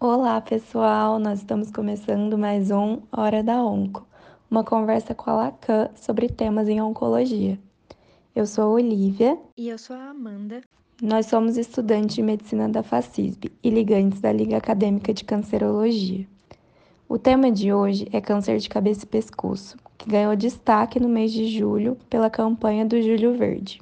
[0.00, 1.20] Olá, pessoal!
[1.20, 4.04] Nós estamos começando mais um Hora da Onco,
[4.50, 7.56] uma conversa com a Lacan sobre temas em oncologia.
[8.34, 9.38] Eu sou a Olivia.
[9.56, 10.62] E eu sou a Amanda.
[11.00, 16.26] Nós somos estudantes de medicina da FACISB e ligantes da Liga Acadêmica de Cancerologia.
[17.08, 21.32] O tema de hoje é câncer de cabeça e pescoço, que ganhou destaque no mês
[21.32, 23.80] de julho pela campanha do Julho Verde.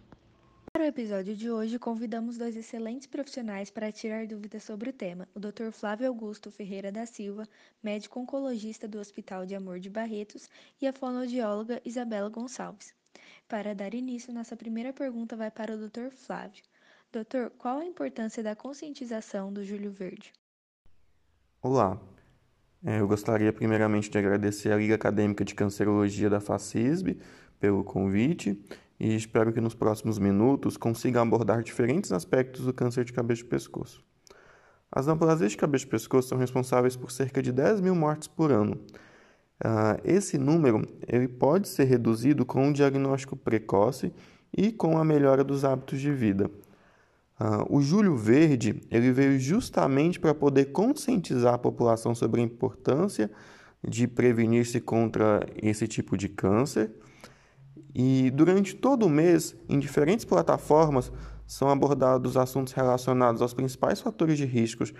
[0.93, 5.71] Episódio de hoje, convidamos dois excelentes profissionais para tirar dúvidas sobre o tema: o Dr.
[5.73, 7.49] Flávio Augusto Ferreira da Silva,
[7.83, 12.95] médico oncologista do Hospital de Amor de Barretos, e a fonoaudióloga Isabela Gonçalves.
[13.49, 16.11] Para dar início, nossa primeira pergunta vai para o Dr.
[16.11, 16.63] Flávio.
[17.11, 20.31] Doutor, qual a importância da conscientização do Julho Verde?
[21.63, 21.99] Olá,
[22.85, 27.19] é, eu gostaria primeiramente de agradecer à Liga Acadêmica de Cancerologia da FACISB
[27.59, 28.63] pelo convite
[29.03, 33.47] e espero que nos próximos minutos consiga abordar diferentes aspectos do câncer de cabeça e
[33.47, 34.01] pescoço.
[34.93, 38.53] As neoplasias de cabeça e pescoço são responsáveis por cerca de 10 mil mortes por
[38.53, 38.75] ano.
[39.65, 44.13] Uh, esse número ele pode ser reduzido com um diagnóstico precoce
[44.57, 46.49] e com a melhora dos hábitos de vida.
[47.41, 53.29] Uh, o Júlio Verde ele veio justamente para poder conscientizar a população sobre a importância
[53.83, 56.93] de prevenir-se contra esse tipo de câncer.
[57.95, 61.13] E durante todo o mês, em diferentes plataformas,
[61.47, 64.93] são abordados assuntos relacionados aos principais fatores de riscos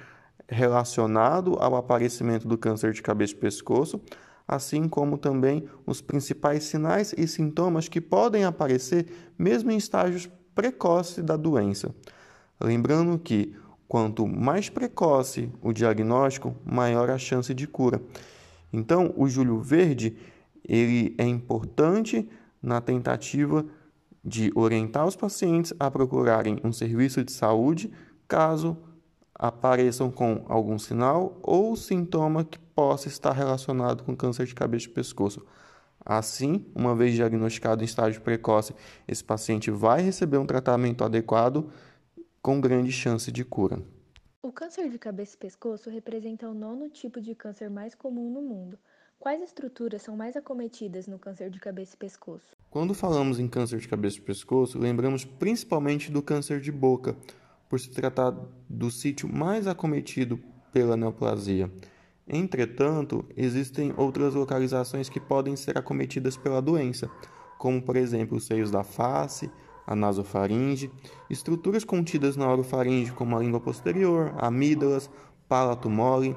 [0.49, 4.01] relacionados ao aparecimento do câncer de cabeça e pescoço,
[4.47, 9.07] assim como também os principais sinais e sintomas que podem aparecer
[9.39, 11.95] mesmo em estágios precoces da doença.
[12.61, 13.57] Lembrando que
[13.89, 18.03] quanto mais precoce o diagnóstico, maior a chance de cura.
[18.73, 20.17] Então, o Júlio Verde
[20.67, 22.29] ele é importante
[22.63, 23.67] na tentativa
[24.25, 27.93] de orientar os pacientes a procurarem um serviço de saúde
[28.29, 28.77] caso
[29.35, 34.91] apareçam com algum sinal ou sintoma que possa estar relacionado com câncer de cabeça e
[34.91, 35.45] pescoço.
[36.05, 38.75] Assim, uma vez diagnosticado em estágio precoce,
[39.07, 41.71] esse paciente vai receber um tratamento adequado
[42.41, 43.83] com grande chance de cura.
[44.43, 48.43] O câncer de cabeça e pescoço representa o nono tipo de câncer mais comum no
[48.43, 48.79] mundo.
[49.23, 52.57] Quais estruturas são mais acometidas no câncer de cabeça e pescoço?
[52.69, 57.15] Quando falamos em câncer de cabeça e pescoço, lembramos principalmente do câncer de boca,
[57.69, 58.35] por se tratar
[58.69, 60.41] do sítio mais acometido
[60.73, 61.71] pela neoplasia.
[62.27, 67.09] Entretanto, existem outras localizações que podem ser acometidas pela doença,
[67.59, 69.49] como por exemplo os seios da face,
[69.87, 70.91] a nasofaringe,
[71.31, 75.09] estruturas contidas na orofaringe como a língua posterior, amígdalas,
[75.49, 76.37] palato mole,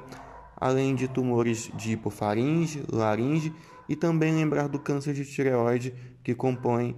[0.56, 3.54] além de tumores de hipofaringe, laringe
[3.88, 5.94] e também lembrar do câncer de tireoide
[6.24, 6.96] que compõe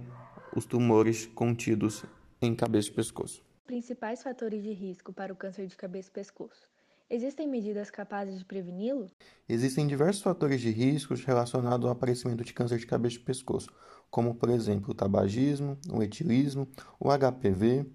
[0.55, 2.03] os tumores contidos
[2.41, 3.43] em cabeça e pescoço.
[3.65, 6.67] Principais fatores de risco para o câncer de cabeça e pescoço.
[7.09, 9.07] Existem medidas capazes de preveni-lo?
[9.47, 13.69] Existem diversos fatores de riscos relacionados ao aparecimento de câncer de cabeça e pescoço,
[14.11, 16.67] como por exemplo o tabagismo, o etilismo,
[16.99, 17.85] o HPV.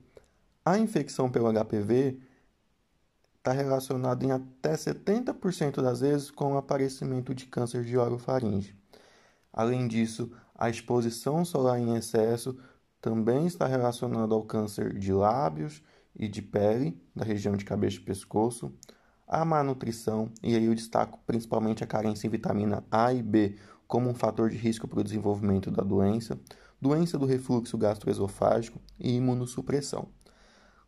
[0.65, 2.19] A infecção pelo HPV
[3.45, 8.75] está relacionada em até 70% das vezes com o aparecimento de câncer de orofaringe.
[9.53, 12.57] Além disso, a exposição solar em excesso
[13.03, 15.83] também está relacionada ao câncer de lábios
[16.17, 18.73] e de pele, da região de cabeça e pescoço,
[19.29, 23.57] a má nutrição, e aí eu destaco principalmente a carência em vitamina A e B
[23.87, 26.41] como um fator de risco para o desenvolvimento da doença,
[26.81, 30.09] doença do refluxo gastroesofágico e imunossupressão.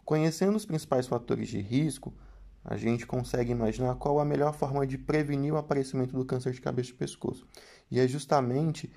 [0.06, 2.14] Conhecendo os principais fatores de risco,
[2.68, 6.60] a gente consegue imaginar qual a melhor forma de prevenir o aparecimento do câncer de
[6.60, 7.46] cabeça e pescoço.
[7.88, 8.92] E é justamente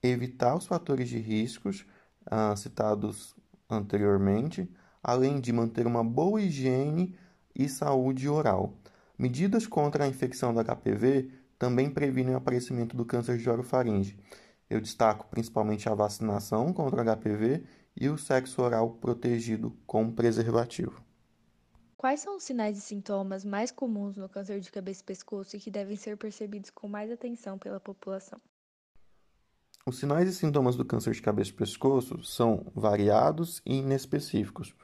[0.00, 1.84] evitar os fatores de riscos
[2.24, 3.34] ah, citados
[3.68, 4.70] anteriormente,
[5.02, 7.16] além de manter uma boa higiene
[7.52, 8.78] e saúde oral.
[9.18, 14.16] Medidas contra a infecção do HPV também previnem o aparecimento do câncer de orofaringe.
[14.70, 17.64] Eu destaco principalmente a vacinação contra o HPV
[17.96, 21.07] e o sexo oral protegido com preservativo.
[21.98, 25.58] Quais são os sinais e sintomas mais comuns no câncer de cabeça e pescoço e
[25.58, 28.40] que devem ser percebidos com mais atenção pela população?
[29.84, 34.76] Os sinais e sintomas do câncer de cabeça e pescoço são variados e inespecíficos,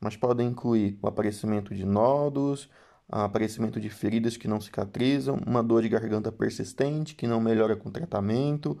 [0.00, 2.68] mas podem incluir o aparecimento de nódulos,
[3.08, 7.92] aparecimento de feridas que não cicatrizam, uma dor de garganta persistente que não melhora com
[7.92, 8.76] tratamento,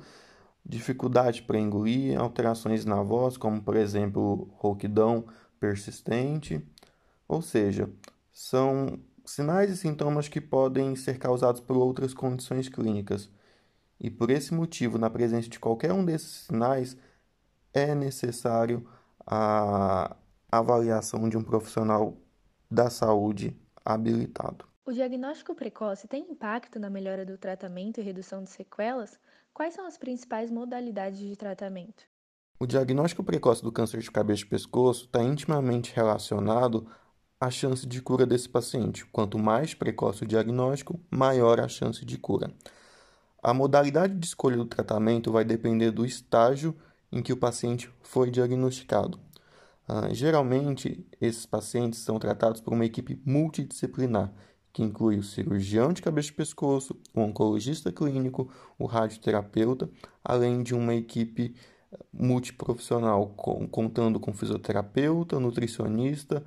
[0.64, 5.24] dificuldade para engolir, alterações na voz, como por exemplo rouquidão
[5.60, 6.66] persistente,
[7.28, 7.90] ou seja,
[8.32, 13.30] são sinais e sintomas que podem ser causados por outras condições clínicas.
[13.98, 16.96] E por esse motivo, na presença de qualquer um desses sinais,
[17.72, 18.86] é necessário
[19.26, 20.16] a
[20.50, 22.16] avaliação de um profissional
[22.70, 24.66] da saúde habilitado.
[24.84, 29.18] O diagnóstico precoce tem impacto na melhora do tratamento e redução de sequelas?
[29.52, 32.04] Quais são as principais modalidades de tratamento?
[32.58, 36.86] O diagnóstico precoce do câncer de cabeça e pescoço está intimamente relacionado
[37.40, 39.04] à chance de cura desse paciente.
[39.06, 42.50] Quanto mais precoce o diagnóstico, maior a chance de cura.
[43.42, 46.74] A modalidade de escolha do tratamento vai depender do estágio
[47.12, 49.20] em que o paciente foi diagnosticado.
[49.88, 54.32] Uh, geralmente, esses pacientes são tratados por uma equipe multidisciplinar,
[54.72, 59.88] que inclui o cirurgião de cabeça e pescoço, o oncologista clínico, o radioterapeuta,
[60.24, 61.54] além de uma equipe
[61.92, 66.44] eh, multiprofissional, com, contando com fisioterapeuta, nutricionista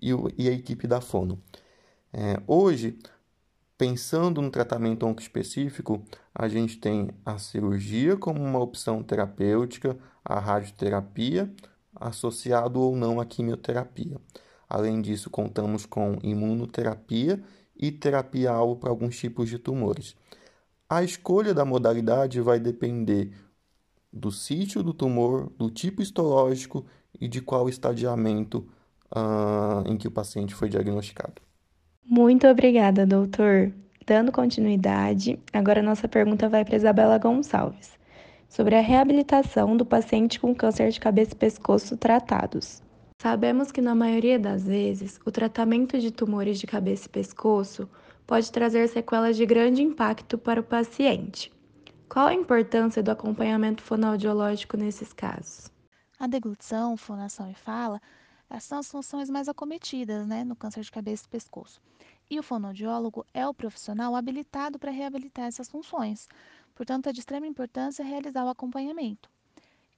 [0.00, 1.40] e, o, e a equipe da fono.
[2.12, 2.98] É, hoje,
[3.78, 6.02] pensando no tratamento oncoespecífico,
[6.34, 11.52] a gente tem a cirurgia como uma opção terapêutica, a radioterapia,
[11.94, 14.20] associado ou não à quimioterapia.
[14.68, 17.42] Além disso, contamos com imunoterapia
[17.76, 20.14] e terapia-alvo para alguns tipos de tumores.
[20.88, 23.32] A escolha da modalidade vai depender
[24.12, 26.84] do sítio do tumor, do tipo histológico
[27.20, 28.68] e de qual estadiamento
[29.14, 31.40] uh, em que o paciente foi diagnosticado.
[32.04, 33.72] Muito obrigada, doutor.
[34.06, 37.92] Dando continuidade, agora nossa pergunta vai para Isabela Gonçalves,
[38.48, 42.82] sobre a reabilitação do paciente com câncer de cabeça e pescoço tratados.
[43.22, 47.88] Sabemos que na maioria das vezes, o tratamento de tumores de cabeça e pescoço
[48.26, 51.52] pode trazer sequelas de grande impacto para o paciente.
[52.08, 55.70] Qual a importância do acompanhamento fonoaudiológico nesses casos?
[56.18, 58.00] A deglutição, fonação e fala
[58.58, 61.80] são as funções mais acometidas né, no câncer de cabeça e pescoço.
[62.28, 66.28] E o fonoaudiólogo é o profissional habilitado para reabilitar essas funções.
[66.74, 69.30] Portanto, é de extrema importância realizar o acompanhamento.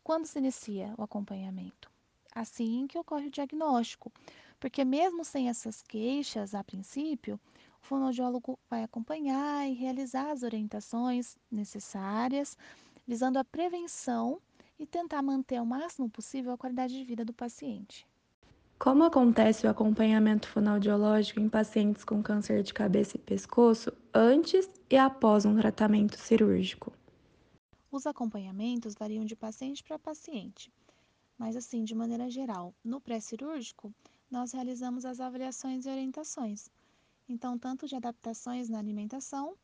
[0.05, 1.91] Quando se inicia o acompanhamento?
[2.35, 4.13] Assim que ocorre o diagnóstico,
[4.59, 7.41] porque mesmo sem essas queixas a princípio,
[7.83, 12.57] o fonoaudiólogo vai acompanhar e realizar as orientações necessárias,
[13.07, 14.41] visando a prevenção
[14.79, 18.07] e tentar manter ao máximo possível a qualidade de vida do paciente.
[18.83, 24.97] Como acontece o acompanhamento fonoaudiológico em pacientes com câncer de cabeça e pescoço antes e
[24.97, 26.93] após um tratamento cirúrgico?
[27.93, 30.69] Os acompanhamentos variam de paciente para paciente,
[31.39, 33.95] mas assim, de maneira geral, no pré-cirúrgico,
[34.29, 36.69] nós realizamos as avaliações e orientações.
[37.29, 39.55] Então, tanto de adaptações na alimentação,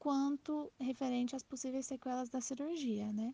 [0.00, 3.32] quanto referente às possíveis sequelas da cirurgia, né?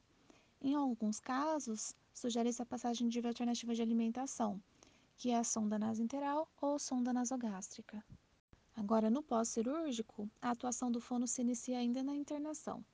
[0.61, 4.61] Em alguns casos, sugere-se a passagem de alternativa de alimentação,
[5.17, 8.05] que é a sonda nasointeral ou sonda nasogástrica.
[8.77, 12.85] Agora, no pós-cirúrgico, a atuação do fono se inicia ainda na internação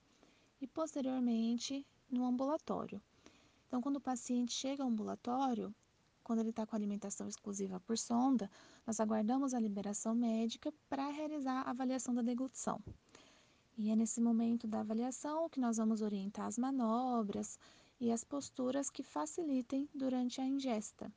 [0.61, 3.01] e posteriormente no ambulatório.
[3.67, 5.75] Então, quando o paciente chega ao ambulatório,
[6.23, 8.51] quando ele está com alimentação exclusiva por sonda,
[8.87, 12.81] nós aguardamos a liberação médica para realizar a avaliação da deglutição.
[13.79, 17.59] E é nesse momento da avaliação que nós vamos orientar as manobras
[17.99, 21.11] e as posturas que facilitem durante a ingesta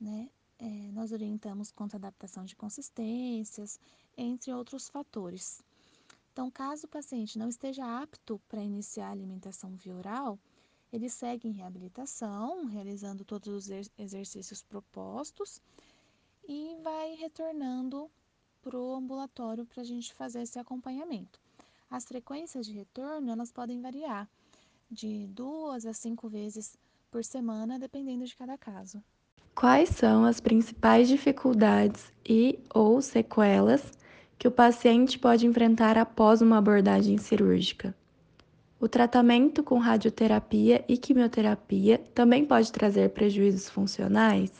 [0.00, 0.28] né?
[0.58, 3.78] É, nós orientamos à adaptação de consistências,
[4.16, 5.62] entre outros fatores.
[6.32, 10.38] Então, caso o paciente não esteja apto para iniciar a alimentação via oral,
[10.92, 15.60] ele segue em reabilitação, realizando todos os exercícios propostos
[16.46, 18.10] e vai retornando
[18.62, 21.40] para o ambulatório para a gente fazer esse acompanhamento.
[21.90, 24.28] As frequências de retorno elas podem variar
[24.90, 26.76] de duas a cinco vezes
[27.10, 29.02] por semana, dependendo de cada caso.
[29.54, 33.92] Quais são as principais dificuldades e ou sequelas
[34.36, 37.94] que o paciente pode enfrentar após uma abordagem cirúrgica?
[38.80, 44.52] O tratamento com radioterapia e quimioterapia também pode trazer prejuízos funcionais?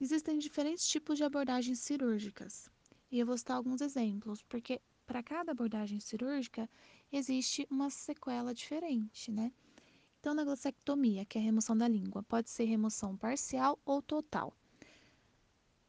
[0.00, 2.68] Existem diferentes tipos de abordagens cirúrgicas
[3.10, 6.68] e eu vou citar alguns exemplos, porque para cada abordagem cirúrgica
[7.10, 9.52] existe uma sequela diferente, né?
[10.28, 14.52] Então, na glossectomia, que é a remoção da língua, pode ser remoção parcial ou total.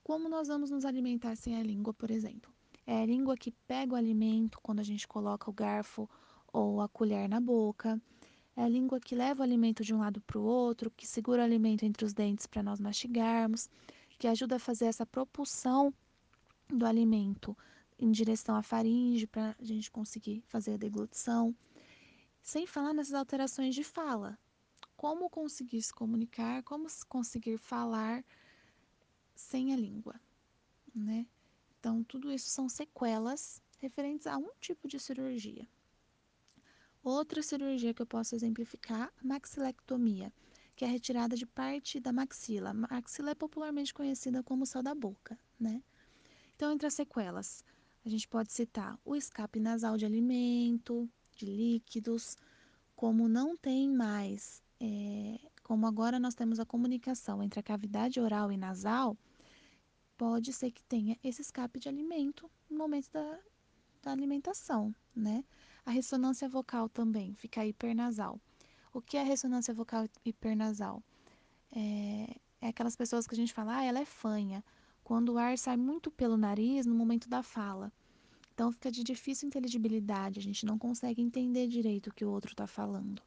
[0.02, 2.50] Como nós vamos nos alimentar sem a língua, por exemplo?
[2.88, 6.10] É a língua que pega o alimento quando a gente coloca o garfo
[6.54, 8.02] ou a colher na boca.
[8.56, 11.42] É a língua que leva o alimento de um lado para o outro, que segura
[11.42, 13.70] o alimento entre os dentes para nós mastigarmos,
[14.18, 15.94] que ajuda a fazer essa propulsão
[16.70, 17.58] do alimento
[18.00, 21.54] em direção à faringe para a gente conseguir fazer a deglutição.
[22.50, 24.36] Sem falar nessas alterações de fala.
[24.98, 28.26] Como conseguir se comunicar, como conseguir falar
[29.36, 30.20] sem a língua,
[30.96, 31.28] né?
[31.80, 35.70] Então, tudo isso são sequelas referentes a um tipo de cirurgia.
[37.04, 40.34] Outra cirurgia que eu posso exemplificar, a maxilectomia,
[40.76, 42.72] que é a retirada de parte da maxila.
[42.72, 45.84] A maxila é popularmente conhecida como céu da boca, né?
[46.56, 47.64] Então, entre as sequelas,
[48.04, 51.08] a gente pode citar o escape nasal de alimento,
[51.40, 52.38] de líquidos,
[52.96, 58.52] como não tem mais, é, como agora nós temos a comunicação entre a cavidade oral
[58.52, 59.18] e nasal,
[60.18, 63.40] pode ser que tenha esse escape de alimento no momento da,
[64.02, 65.46] da alimentação, né?
[65.86, 68.40] A ressonância vocal também fica hipernasal.
[68.94, 71.02] O que é a ressonância vocal hipernasal?
[71.72, 74.64] É, é aquelas pessoas que a gente fala, ah, ela é fanha,
[75.04, 77.92] quando o ar sai muito pelo nariz no momento da fala.
[78.60, 82.52] Então fica de difícil inteligibilidade, a gente não consegue entender direito o que o outro
[82.52, 83.22] está falando.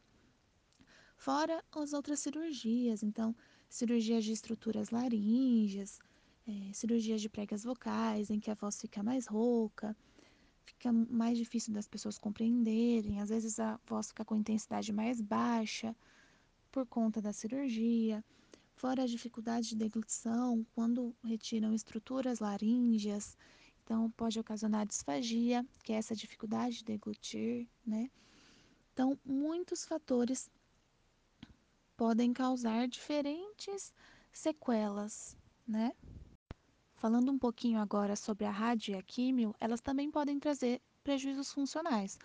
[1.16, 3.34] Fora as outras cirurgias, então,
[3.66, 5.98] cirurgias de estruturas laríngeas,
[6.46, 9.96] é, cirurgias de pregas vocais, em que a voz fica mais rouca,
[10.66, 15.96] fica mais difícil das pessoas compreenderem, às vezes a voz fica com intensidade mais baixa
[16.70, 18.22] por conta da cirurgia.
[18.76, 23.34] Fora a dificuldade de deglutição, quando retiram estruturas laríngeas,
[23.92, 28.10] então pode ocasionar disfagia, que é essa dificuldade de deglutir, né?
[28.90, 30.50] Então, muitos fatores
[31.94, 33.92] podem causar diferentes
[34.32, 35.36] sequelas,
[35.68, 35.92] né?
[36.94, 41.52] Falando um pouquinho agora sobre a rádio e a químio, elas também podem trazer prejuízos
[41.52, 42.18] funcionais,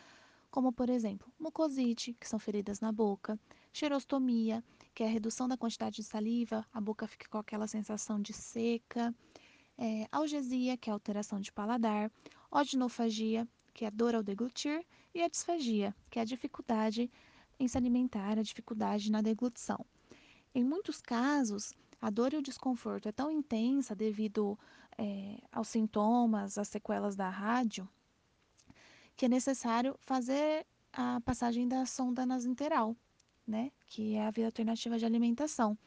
[0.49, 3.37] como por exemplo, mucosite, que são feridas na boca,
[3.73, 4.63] xerostomia,
[4.95, 8.31] que é a redução da quantidade de saliva, a boca fica com aquela sensação de
[8.31, 9.13] seca,
[9.77, 12.11] é, algesia, que é alteração de paladar,
[12.49, 17.11] odinofagia, que é dor ao deglutir, e a disfagia, que é a dificuldade
[17.59, 19.85] em se alimentar, a dificuldade na deglutição.
[20.53, 24.57] Em muitos casos, a dor e o desconforto é tão intensa devido
[24.97, 27.87] é, aos sintomas, às sequelas da rádio,
[29.15, 32.95] que é necessário fazer a passagem da sonda nasinteral,
[33.45, 33.71] né?
[33.87, 35.77] Que é a via alternativa de alimentação.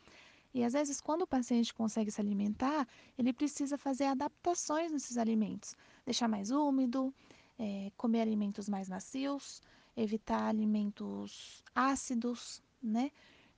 [0.52, 5.76] E às vezes, quando o paciente consegue se alimentar, ele precisa fazer adaptações nesses alimentos,
[6.04, 7.14] deixar mais úmido,
[7.58, 9.60] é, comer alimentos mais macios,
[9.96, 13.10] evitar alimentos ácidos, né?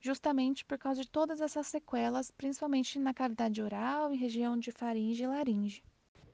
[0.03, 5.23] justamente por causa de todas essas sequelas, principalmente na cavidade oral e região de faringe
[5.23, 5.81] e laringe.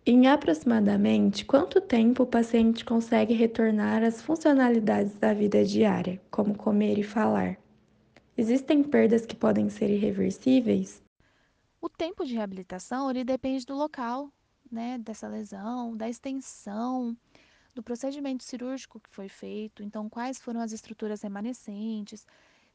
[0.03, 6.97] Em aproximadamente quanto tempo o paciente consegue retornar às funcionalidades da vida diária, como comer
[6.97, 7.57] e falar?
[8.39, 11.03] Existem perdas que podem ser irreversíveis?
[11.81, 14.31] O tempo de reabilitação ele depende do local,
[14.71, 17.17] né, dessa lesão, da extensão,
[17.75, 22.25] do procedimento cirúrgico que foi feito, então quais foram as estruturas remanescentes,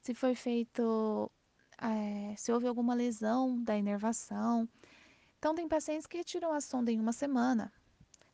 [0.03, 1.33] se foi feito,
[1.81, 4.69] é, se houve alguma lesão da inervação.
[5.39, 7.73] Então, tem pacientes que retiram a sonda em uma semana,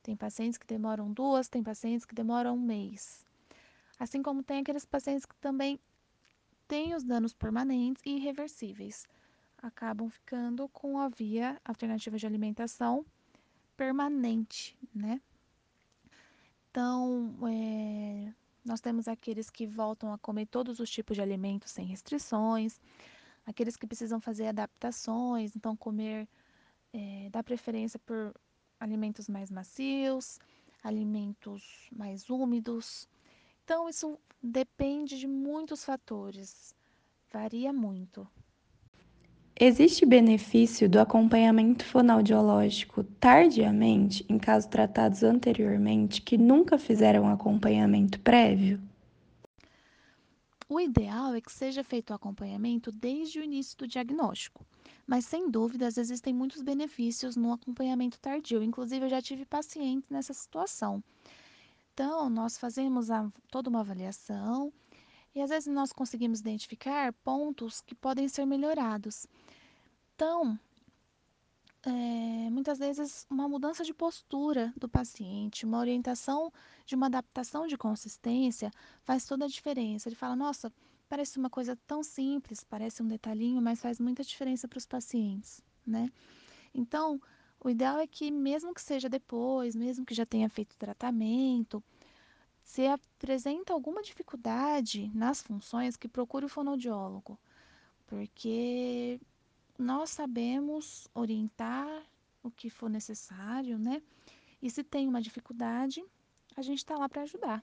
[0.03, 3.25] tem pacientes que demoram duas, tem pacientes que demoram um mês.
[4.01, 5.79] Assim como tem aqueles pacientes que também
[6.71, 9.05] têm os danos permanentes e irreversíveis,
[9.59, 13.05] acabam ficando com a via alternativa de alimentação
[13.77, 15.21] permanente, né?
[16.71, 18.33] Então, é,
[18.65, 22.81] nós temos aqueles que voltam a comer todos os tipos de alimentos sem restrições,
[23.45, 26.29] aqueles que precisam fazer adaptações, então comer,
[26.93, 28.33] é, dá preferência por
[28.79, 30.39] alimentos mais macios,
[30.85, 33.09] alimentos mais úmidos.
[33.71, 36.75] Então, isso depende de muitos fatores,
[37.33, 38.27] varia muito.
[39.55, 48.81] Existe benefício do acompanhamento fonoaudiológico tardiamente em casos tratados anteriormente que nunca fizeram acompanhamento prévio?
[50.69, 54.67] O ideal é que seja feito o acompanhamento desde o início do diagnóstico,
[55.07, 58.65] mas sem dúvidas existem muitos benefícios no acompanhamento tardio.
[58.65, 61.01] Inclusive, eu já tive pacientes nessa situação.
[62.01, 64.73] Então, nós fazemos a, toda uma avaliação
[65.35, 69.27] e às vezes nós conseguimos identificar pontos que podem ser melhorados.
[70.15, 70.59] Então,
[71.85, 71.91] é,
[72.49, 76.51] muitas vezes uma mudança de postura do paciente, uma orientação
[76.87, 78.71] de uma adaptação de consistência
[79.05, 80.09] faz toda a diferença.
[80.09, 80.73] Ele fala: Nossa,
[81.07, 85.63] parece uma coisa tão simples, parece um detalhinho, mas faz muita diferença para os pacientes,
[85.87, 86.11] né?
[86.73, 87.21] Então,
[87.63, 91.83] o ideal é que, mesmo que seja depois, mesmo que já tenha feito tratamento,
[92.63, 97.39] se apresenta alguma dificuldade nas funções, que procure o fonoaudiólogo,
[98.07, 99.21] porque
[99.79, 101.89] nós sabemos orientar
[102.43, 104.01] o que for necessário, né?
[104.63, 106.05] E se tem uma dificuldade,
[106.57, 107.63] a gente está lá para ajudar.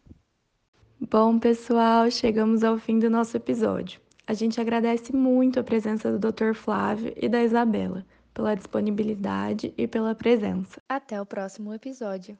[0.99, 4.01] Bom, pessoal, chegamos ao fim do nosso episódio.
[4.25, 6.53] A gente agradece muito a presença do Dr.
[6.53, 8.05] Flávio e da Isabela,
[8.37, 10.79] pela disponibilidade e pela presença.
[10.87, 12.35] Até o próximo episódio.